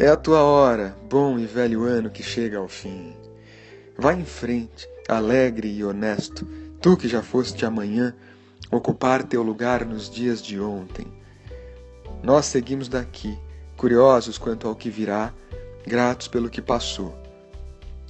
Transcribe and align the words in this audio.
É 0.00 0.06
a 0.06 0.16
tua 0.16 0.44
hora, 0.44 0.96
bom 1.10 1.40
e 1.40 1.44
velho 1.44 1.82
ano 1.82 2.08
que 2.08 2.22
chega 2.22 2.58
ao 2.58 2.68
fim. 2.68 3.16
Vai 3.98 4.14
em 4.14 4.24
frente, 4.24 4.88
alegre 5.08 5.68
e 5.68 5.84
honesto, 5.84 6.46
tu 6.80 6.96
que 6.96 7.08
já 7.08 7.20
foste 7.20 7.66
amanhã, 7.66 8.14
ocupar 8.70 9.24
teu 9.24 9.42
lugar 9.42 9.84
nos 9.84 10.08
dias 10.08 10.40
de 10.40 10.60
ontem. 10.60 11.08
Nós 12.22 12.46
seguimos 12.46 12.86
daqui, 12.86 13.36
curiosos 13.76 14.38
quanto 14.38 14.68
ao 14.68 14.76
que 14.76 14.88
virá, 14.88 15.34
gratos 15.84 16.28
pelo 16.28 16.48
que 16.48 16.62
passou. 16.62 17.12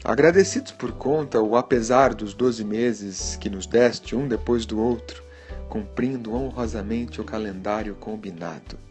Agradecidos 0.04 0.72
por 0.72 0.92
conta 0.92 1.40
ou 1.40 1.56
apesar 1.56 2.12
dos 2.12 2.34
doze 2.34 2.66
meses 2.66 3.34
que 3.36 3.48
nos 3.48 3.66
deste 3.66 4.14
um 4.14 4.28
depois 4.28 4.66
do 4.66 4.78
outro, 4.78 5.22
cumprindo 5.70 6.34
honrosamente 6.34 7.18
o 7.18 7.24
calendário 7.24 7.94
combinado. 7.94 8.87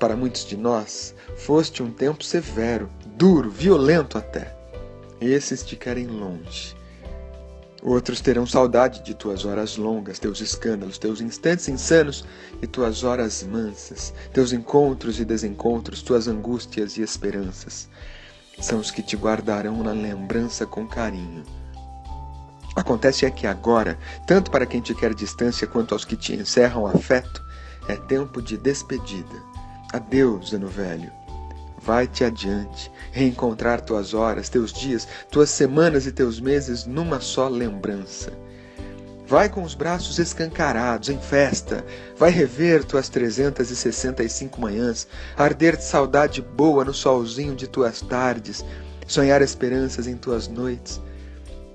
Para 0.00 0.16
muitos 0.16 0.44
de 0.44 0.56
nós, 0.56 1.14
foste 1.36 1.82
um 1.82 1.92
tempo 1.92 2.24
severo, 2.24 2.90
duro, 3.16 3.48
violento 3.48 4.18
até. 4.18 4.56
Esses 5.20 5.62
te 5.62 5.76
querem 5.76 6.08
longe. 6.08 6.74
Outros 7.82 8.20
terão 8.20 8.46
saudade 8.46 9.04
de 9.04 9.14
tuas 9.14 9.44
horas 9.44 9.76
longas, 9.76 10.18
teus 10.18 10.40
escândalos, 10.40 10.98
teus 10.98 11.20
instantes 11.20 11.68
insanos 11.68 12.24
e 12.60 12.66
tuas 12.66 13.04
horas 13.04 13.44
mansas, 13.44 14.12
teus 14.34 14.52
encontros 14.52 15.20
e 15.20 15.24
desencontros, 15.24 16.02
tuas 16.02 16.26
angústias 16.26 16.96
e 16.96 17.02
esperanças 17.02 17.88
são 18.62 18.78
os 18.78 18.90
que 18.90 19.02
te 19.02 19.16
guardarão 19.16 19.82
na 19.82 19.92
lembrança 19.92 20.66
com 20.66 20.86
carinho. 20.86 21.44
Acontece 22.76 23.26
é 23.26 23.30
que 23.30 23.46
agora, 23.46 23.98
tanto 24.26 24.50
para 24.50 24.66
quem 24.66 24.80
te 24.80 24.94
quer 24.94 25.14
distância 25.14 25.66
quanto 25.66 25.92
aos 25.92 26.04
que 26.04 26.16
te 26.16 26.34
encerram 26.34 26.86
afeto, 26.86 27.42
é 27.88 27.96
tempo 27.96 28.40
de 28.40 28.56
despedida. 28.56 29.49
Adeus, 29.92 30.52
ano 30.52 30.68
velho. 30.68 31.10
Vai-te 31.82 32.22
adiante, 32.22 32.92
reencontrar 33.10 33.80
tuas 33.80 34.14
horas, 34.14 34.48
teus 34.48 34.72
dias, 34.72 35.08
tuas 35.32 35.50
semanas 35.50 36.06
e 36.06 36.12
teus 36.12 36.38
meses 36.38 36.86
numa 36.86 37.20
só 37.20 37.48
lembrança. 37.48 38.32
Vai 39.26 39.48
com 39.48 39.64
os 39.64 39.74
braços 39.74 40.20
escancarados, 40.20 41.08
em 41.08 41.18
festa. 41.18 41.84
Vai 42.16 42.30
rever 42.30 42.84
tuas 42.84 43.08
365 43.08 44.60
manhãs, 44.60 45.08
arder 45.36 45.76
de 45.76 45.84
saudade 45.84 46.40
boa 46.40 46.84
no 46.84 46.94
solzinho 46.94 47.56
de 47.56 47.66
tuas 47.66 48.00
tardes, 48.00 48.64
sonhar 49.08 49.42
esperanças 49.42 50.06
em 50.06 50.16
tuas 50.16 50.46
noites. 50.46 51.00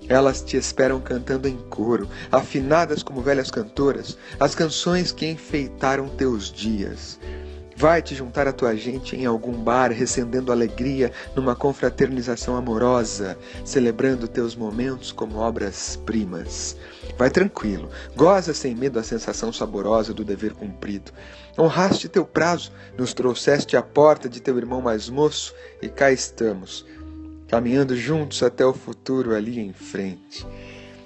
Elas 0.08 0.42
te 0.42 0.56
esperam 0.56 1.02
cantando 1.02 1.50
em 1.50 1.58
coro, 1.70 2.08
afinadas 2.32 3.04
como 3.04 3.22
velhas 3.22 3.52
cantoras, 3.52 4.18
as 4.40 4.56
canções 4.56 5.12
que 5.12 5.26
enfeitaram 5.26 6.08
teus 6.08 6.50
dias. 6.50 7.20
Vai 7.78 8.02
te 8.02 8.16
juntar 8.16 8.48
a 8.48 8.54
tua 8.54 8.74
gente 8.74 9.18
em 9.18 9.26
algum 9.26 9.52
bar, 9.52 9.92
recendendo 9.92 10.50
alegria 10.50 11.12
numa 11.36 11.54
confraternização 11.54 12.56
amorosa, 12.56 13.38
celebrando 13.66 14.30
teus 14.30 14.56
momentos 14.56 15.12
como 15.12 15.40
obras-primas. 15.40 16.78
Vai 17.18 17.30
tranquilo, 17.30 17.90
goza 18.16 18.54
sem 18.54 18.74
medo 18.74 18.98
a 18.98 19.04
sensação 19.04 19.52
saborosa 19.52 20.14
do 20.14 20.24
dever 20.24 20.54
cumprido. 20.54 21.12
Honraste 21.58 22.08
teu 22.08 22.26
prazo, 22.26 22.72
nos 22.98 23.14
trouxeste 23.14 23.76
à 23.76 23.82
porta 23.82 24.30
de 24.30 24.42
teu 24.42 24.58
irmão 24.58 24.82
mais 24.82 25.10
moço 25.10 25.54
e 25.82 25.90
cá 25.90 26.14
estamos, 26.14 26.86
caminhando 27.50 27.96
juntos 27.96 28.42
até 28.42 28.66
o 28.66 28.74
futuro 28.74 29.36
ali 29.36 29.60
em 29.60 29.74
frente. 29.74 30.48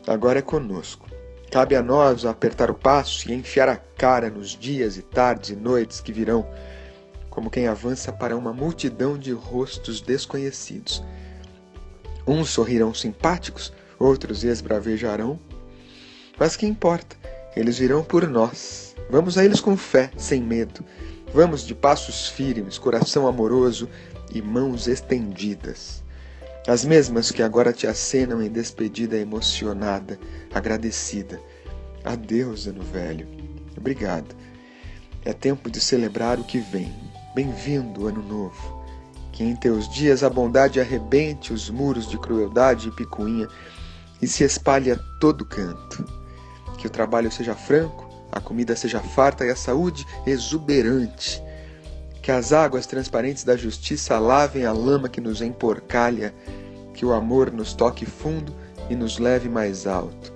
Agora 0.06 0.38
é 0.38 0.44
conosco. 0.44 1.19
Cabe 1.52 1.76
a 1.76 1.82
nós 1.82 2.26
apertar 2.26 2.70
o 2.70 2.76
passo 2.76 3.30
e 3.30 3.34
enfiar 3.34 3.68
a 3.68 3.76
cara 3.76 4.30
nos 4.30 4.52
dias 4.52 4.98
e 4.98 5.02
tardes 5.02 5.50
e 5.50 5.56
noites 5.56 6.00
que 6.00 6.14
virão, 6.14 6.48
como 7.28 7.50
quem 7.50 7.68
avança 7.68 8.14
para 8.14 8.38
uma 8.38 8.54
multidão 8.54 9.18
de 9.18 9.32
rostos 9.32 10.00
desconhecidos. 10.00 11.04
Uns 12.28 12.50
sorrirão 12.50 12.94
simpáticos, 12.94 13.74
outros 13.98 14.44
esbravejarão. 14.44 15.40
Mas 16.38 16.56
que 16.56 16.68
importa? 16.68 17.16
Eles 17.56 17.80
virão 17.80 18.04
por 18.04 18.28
nós. 18.28 18.96
Vamos 19.10 19.36
a 19.36 19.44
eles 19.44 19.60
com 19.60 19.76
fé, 19.76 20.12
sem 20.16 20.44
medo. 20.44 20.86
Vamos 21.34 21.66
de 21.66 21.74
passos 21.74 22.28
firmes, 22.28 22.78
coração 22.78 23.26
amoroso 23.26 23.90
e 24.32 24.40
mãos 24.40 24.88
estendidas 24.88 26.04
as 26.68 26.84
mesmas 26.86 27.32
que 27.32 27.42
agora 27.42 27.74
te 27.74 27.88
acenam 27.88 28.42
em 28.42 28.50
despedida 28.50 29.18
emocionada, 29.18 30.20
agradecida. 30.54 31.42
Adeus, 32.04 32.68
ano 32.68 32.84
velho. 32.84 33.28
Obrigado. 33.78 34.36
É 35.24 35.34
tempo 35.34 35.70
de 35.70 35.80
celebrar 35.80 36.40
o 36.40 36.44
que 36.44 36.60
vem. 36.60 36.94
Bem-vindo, 37.34 38.08
ano 38.08 38.22
novo. 38.22 38.84
Que 39.32 39.44
em 39.44 39.56
teus 39.56 39.90
dias 39.90 40.24
a 40.24 40.30
bondade 40.30 40.80
arrebente 40.80 41.54
os 41.54 41.70
muros 41.70 42.08
de 42.08 42.18
crueldade 42.18 42.90
e 42.90 42.92
picuinha 42.92 43.48
e 44.22 44.28
se 44.28 44.44
espalhe 44.44 44.92
a 44.92 44.98
todo 45.20 45.46
canto. 45.46 46.06
Que 46.78 46.88
o 46.88 46.90
trabalho 46.90 47.32
seja 47.32 47.56
franco, 47.56 48.08
a 48.32 48.40
comida 48.40 48.76
seja 48.76 49.00
farta 49.00 49.46
e 49.46 49.50
a 49.50 49.56
saúde 49.56 50.06
exuberante 50.26 51.42
que 52.22 52.32
as 52.32 52.52
águas 52.52 52.86
transparentes 52.86 53.44
da 53.44 53.56
justiça 53.56 54.20
lavem 54.20 54.66
a 54.66 54.72
lama 54.72 55.10
que 55.10 55.22
nos 55.22 55.42
emporcalha, 55.42 56.34
que 56.94 57.06
o 57.06 57.14
amor 57.14 57.52
nos 57.52 57.74
toque 57.74 58.06
fundo 58.06 58.54
e 58.90 58.96
nos 58.96 59.18
leve 59.18 59.48
mais 59.48 59.88
alto. 59.88 60.34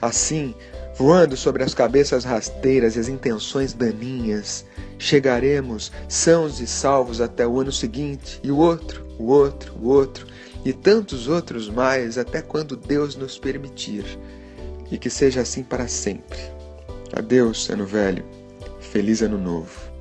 Assim, 0.00 0.54
voando 0.96 1.36
sobre 1.36 1.62
as 1.62 1.74
cabeças 1.74 2.24
rasteiras 2.24 2.96
e 2.96 3.00
as 3.00 3.08
intenções 3.08 3.72
daninhas, 3.72 4.64
chegaremos 4.98 5.90
sãos 6.08 6.60
e 6.60 6.66
salvos 6.66 7.20
até 7.20 7.46
o 7.46 7.60
ano 7.60 7.72
seguinte, 7.72 8.40
e 8.42 8.50
o 8.50 8.58
outro, 8.58 9.04
o 9.18 9.26
outro, 9.26 9.74
o 9.80 9.88
outro, 9.88 10.26
e 10.64 10.72
tantos 10.72 11.28
outros 11.28 11.68
mais, 11.68 12.18
até 12.18 12.42
quando 12.42 12.76
Deus 12.76 13.16
nos 13.16 13.38
permitir. 13.38 14.04
E 14.90 14.98
que 14.98 15.10
seja 15.10 15.40
assim 15.40 15.62
para 15.62 15.88
sempre. 15.88 16.38
Adeus, 17.12 17.68
ano 17.70 17.86
velho. 17.86 18.24
Feliz 18.80 19.22
ano 19.22 19.38
novo. 19.38 19.95